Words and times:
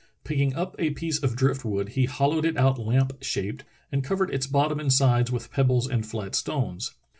Picking 0.23 0.55
up 0.55 0.75
a 0.79 0.89
piece 0.89 1.21
of 1.21 1.35
drift 1.35 1.63
wood, 1.63 1.89
he 1.89 2.05
hollowed 2.05 2.43
it 2.43 2.57
out 2.57 2.79
lamp 2.79 3.21
shaped, 3.21 3.65
and 3.91 4.03
covered 4.03 4.33
its 4.33 4.47
bottom 4.47 4.79
and 4.79 4.91
sides 4.91 5.31
with 5.31 5.51
pebbles 5.51 5.87
and 5.87 6.03
flat 6.03 6.33
stones. 6.33 6.95